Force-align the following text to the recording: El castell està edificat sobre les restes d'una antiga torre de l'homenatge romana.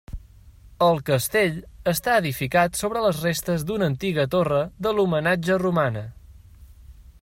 El 0.85 1.01
castell 1.09 1.59
està 1.91 2.15
edificat 2.23 2.81
sobre 2.81 3.05
les 3.05 3.21
restes 3.27 3.67
d'una 3.71 3.89
antiga 3.93 4.27
torre 4.37 4.65
de 4.87 4.97
l'homenatge 4.97 5.61
romana. 5.67 6.05